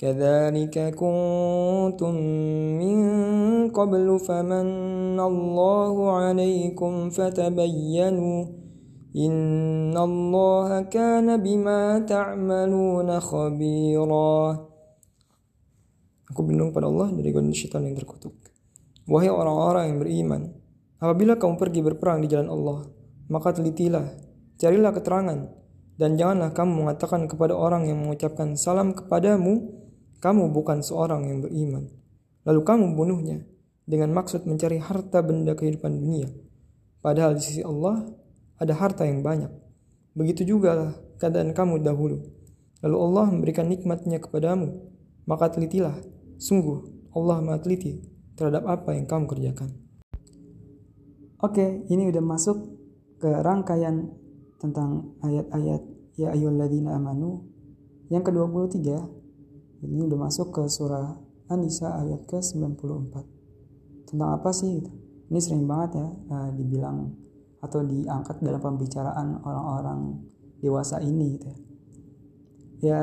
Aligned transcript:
كذلك 0.00 0.76
كنتم 0.96 2.14
من 2.80 2.98
قبل 3.68 4.08
فمن 4.18 5.20
الله 5.20 5.94
عليكم 6.10 6.92
فتبينوا 7.10 8.38
إن 9.16 9.96
الله 9.96 10.70
كان 10.88 11.28
بما 11.36 11.82
تعملون 12.08 13.08
خبيرا 13.20 14.36
Aku 16.30 16.46
berlindung 16.46 16.70
pada 16.70 16.86
Allah 16.86 17.10
dari 17.10 17.34
godaan 17.34 17.50
syaitan 17.50 17.82
yang 17.82 17.98
terkutuk. 17.98 18.38
Wahai 19.10 19.26
orang-orang 19.34 19.90
yang 19.90 19.98
beriman, 19.98 20.42
apabila 21.02 21.34
kamu 21.34 21.58
pergi 21.58 21.82
berperang 21.82 22.22
di 22.22 22.30
jalan 22.30 22.46
Allah, 22.46 22.86
maka 23.26 23.50
telitilah, 23.50 24.06
carilah 24.54 24.94
keterangan, 24.94 25.50
dan 25.98 26.14
janganlah 26.14 26.54
kamu 26.54 26.86
mengatakan 26.86 27.26
kepada 27.26 27.58
orang 27.58 27.90
yang 27.90 27.98
mengucapkan 27.98 28.54
salam 28.54 28.94
kepadamu, 28.94 29.74
kamu 30.21 30.51
bukan 30.51 30.81
seorang 30.83 31.27
yang 31.27 31.39
beriman. 31.43 31.91
Lalu 32.45 32.61
kamu 32.61 32.83
membunuhnya 32.93 33.37
dengan 33.85 34.13
maksud 34.13 34.45
mencari 34.49 34.81
harta 34.81 35.21
benda 35.21 35.53
kehidupan 35.53 35.91
dunia. 35.97 36.29
Padahal 37.01 37.37
di 37.37 37.41
sisi 37.41 37.61
Allah 37.61 38.05
ada 38.57 38.73
harta 38.73 39.05
yang 39.05 39.21
banyak. 39.21 39.49
Begitu 40.15 40.55
juga 40.55 40.95
keadaan 41.21 41.51
kamu 41.53 41.83
dahulu. 41.83 42.23
Lalu 42.81 42.97
Allah 42.97 43.25
memberikan 43.29 43.67
nikmatnya 43.69 44.21
kepadamu. 44.21 44.93
Maka 45.25 45.49
telitilah, 45.49 45.97
sungguh 46.37 47.09
Allah 47.17 47.41
maha 47.41 47.57
teliti 47.57 48.05
terhadap 48.37 48.67
apa 48.69 48.93
yang 48.93 49.09
kamu 49.09 49.25
kerjakan. 49.25 49.73
Oke, 51.41 51.85
ini 51.89 52.09
udah 52.13 52.21
masuk 52.21 52.57
ke 53.17 53.29
rangkaian 53.41 54.13
tentang 54.61 55.17
ayat-ayat 55.25 55.81
ya 56.15 56.31
ayyuhalladzina 56.31 56.95
amanu 56.95 57.43
yang 58.07 58.23
ke-23 58.23 58.81
ini 59.85 60.01
udah 60.05 60.19
masuk 60.29 60.51
ke 60.51 60.63
surah 60.65 61.17
An-Nisa 61.45 62.01
ayat 62.01 62.25
ke-94 62.25 63.13
tentang 64.09 64.29
apa 64.33 64.49
sih 64.49 64.81
gitu. 64.81 64.91
ini 65.29 65.39
sering 65.41 65.65
banget 65.69 66.01
ya 66.01 66.07
uh, 66.09 66.49
dibilang 66.53 67.13
atau 67.61 67.81
diangkat 67.81 68.41
dalam 68.45 68.61
pembicaraan 68.61 69.41
orang-orang 69.41 70.21
dewasa 70.61 71.01
ini 71.01 71.37
gitu 71.37 71.45
ya. 71.49 71.57
ya 72.81 73.01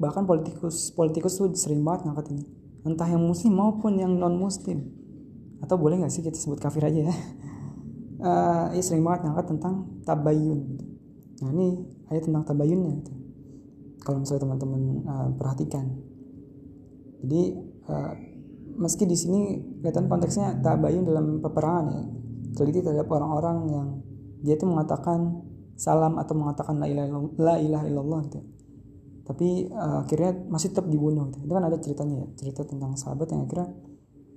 bahkan 0.00 0.24
politikus 0.24 0.92
politikus 0.96 1.36
tuh 1.36 1.52
sering 1.52 1.84
banget 1.84 2.08
ngangkat 2.08 2.32
ini 2.32 2.44
entah 2.88 3.08
yang 3.08 3.20
muslim 3.20 3.52
maupun 3.52 4.00
yang 4.00 4.16
non 4.16 4.36
muslim 4.40 4.88
atau 5.60 5.76
boleh 5.76 6.00
nggak 6.00 6.12
sih 6.12 6.24
kita 6.24 6.40
sebut 6.40 6.56
kafir 6.56 6.80
aja 6.88 7.12
ya 7.12 7.14
uh, 8.24 8.66
ya 8.76 8.80
sering 8.80 9.04
banget 9.04 9.28
ngangkat 9.28 9.46
tentang 9.56 9.74
tabayun 10.08 10.80
nah 11.44 11.52
ini 11.52 11.84
ayat 12.08 12.28
tentang 12.28 12.44
tabayunnya 12.44 12.92
gitu. 13.04 13.12
kalau 14.00 14.24
misalnya 14.24 14.48
teman-teman 14.48 14.82
uh, 15.04 15.28
perhatikan 15.36 16.09
jadi 17.24 17.42
uh, 17.88 18.12
meski 18.80 19.04
di 19.04 19.16
sini 19.16 19.40
kelihatan 19.80 20.08
konteksnya 20.08 20.56
tabayun 20.64 21.04
dalam 21.04 21.44
peperangan 21.44 21.86
ya 21.92 22.02
teliti 22.56 22.80
terhadap 22.82 23.08
orang-orang 23.12 23.56
yang 23.70 23.88
dia 24.40 24.56
itu 24.56 24.64
mengatakan 24.64 25.44
salam 25.76 26.16
atau 26.16 26.34
mengatakan 26.36 26.80
la 26.80 26.88
ilaha 26.88 27.08
la 27.36 27.54
ilaha 27.60 27.84
illallah 27.88 28.20
gitu 28.28 28.40
tapi 29.24 29.70
uh, 29.70 30.02
akhirnya 30.02 30.32
masih 30.50 30.74
tetap 30.74 30.90
dibunuh 30.90 31.30
gitu. 31.30 31.46
itu 31.46 31.52
kan 31.54 31.64
ada 31.64 31.78
ceritanya 31.78 32.24
ya 32.24 32.26
cerita 32.34 32.66
tentang 32.66 32.98
sahabat 32.98 33.30
yang 33.30 33.46
akhirnya 33.46 33.68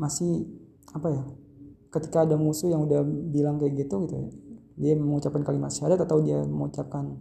masih 0.00 0.48
apa 0.94 1.08
ya 1.12 1.22
ketika 1.92 2.24
ada 2.24 2.40
musuh 2.40 2.72
yang 2.72 2.86
udah 2.88 3.04
bilang 3.04 3.60
kayak 3.60 3.74
gitu 3.84 4.06
gitu 4.06 4.14
ya 4.16 4.28
dia 4.78 4.94
mengucapkan 4.94 5.42
kalimat 5.42 5.74
syahadat 5.74 6.06
atau 6.06 6.22
dia 6.22 6.40
mengucapkan 6.46 7.18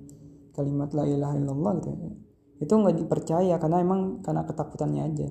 kalimat 0.53 0.93
la 0.93 1.03
ilaha 1.09 1.35
illallah 1.35 1.71
gitu 1.81 1.89
ya 1.91 2.13
itu 2.57 2.73
nggak 2.73 2.95
dipercaya 2.97 3.55
karena 3.61 3.77
emang 3.81 4.21
karena 4.25 4.41
ketakutannya 4.45 5.01
aja. 5.05 5.27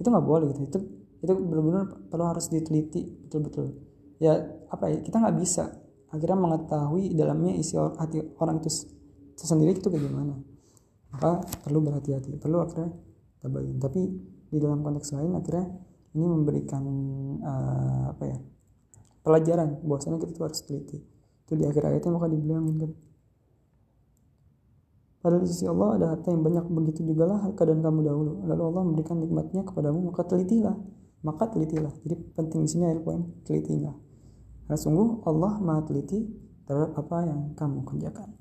Itu 0.00 0.06
nggak 0.08 0.26
boleh 0.26 0.46
gitu. 0.56 0.60
Itu 0.64 0.78
itu 1.20 1.32
benar-benar 1.36 2.08
perlu 2.08 2.24
harus 2.24 2.48
diteliti 2.48 3.28
betul-betul. 3.28 3.76
Ya 4.20 4.40
apa 4.72 4.88
ya 4.88 4.98
kita 5.04 5.20
nggak 5.20 5.36
bisa 5.36 5.68
akhirnya 6.10 6.38
mengetahui 6.40 7.12
dalamnya 7.14 7.54
isi 7.54 7.76
hati 7.76 8.24
orang 8.40 8.64
itu 8.64 8.70
sendiri 9.36 9.76
itu 9.76 9.88
kayak 9.92 10.08
gimana. 10.08 10.34
Maka 11.10 11.44
perlu 11.66 11.84
berhati-hati 11.84 12.40
perlu 12.40 12.64
akhirnya 12.64 12.96
tabayin 13.44 13.76
tapi 13.76 14.00
di 14.50 14.58
dalam 14.58 14.80
konteks 14.80 15.12
lain 15.16 15.36
akhirnya 15.36 15.68
ini 16.16 16.26
memberikan 16.26 16.82
uh, 17.44 18.04
apa 18.10 18.24
ya 18.26 18.38
pelajaran 19.20 19.84
bahwasanya 19.84 20.16
kita 20.18 20.32
tuh 20.32 20.44
harus 20.48 20.60
teliti. 20.64 20.98
Itu 21.44 21.52
di 21.60 21.64
akhir 21.68 21.82
ayatnya 21.84 22.16
maka 22.16 22.26
dibilangin 22.32 22.76
kan 22.80 22.90
Padahal 25.20 25.44
di 25.44 25.48
sisi 25.52 25.68
Allah 25.68 26.00
ada 26.00 26.06
harta 26.16 26.32
yang 26.32 26.40
banyak 26.40 26.64
begitu 26.72 27.04
juga 27.04 27.28
lah 27.28 27.44
keadaan 27.52 27.84
kamu 27.84 28.00
dahulu. 28.08 28.32
Lalu 28.48 28.62
Allah 28.72 28.82
memberikan 28.88 29.16
nikmatnya 29.20 29.62
kepadamu 29.68 30.08
maka 30.08 30.24
telitilah. 30.24 30.76
Maka 31.20 31.44
telitilah. 31.52 31.92
Jadi 32.00 32.14
penting 32.32 32.64
di 32.64 32.70
sini 32.72 32.88
ada 32.88 33.04
poin 33.04 33.28
telitilah. 33.44 33.92
Karena 34.64 34.78
sungguh 34.80 35.28
Allah 35.28 35.60
maha 35.60 35.84
teliti 35.84 36.24
terhadap 36.64 36.96
apa 36.96 37.16
yang 37.28 37.40
kamu 37.52 37.84
kerjakan. 37.84 38.32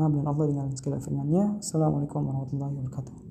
Maha 0.00 0.08
Allah 0.24 0.46
dengan 0.48 0.66
segala 0.72 0.96
firman-Nya. 1.04 1.60
Assalamualaikum 1.60 2.24
warahmatullahi 2.24 2.72
wabarakatuh. 2.80 3.29